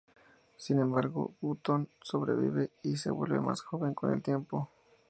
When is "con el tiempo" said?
3.93-4.67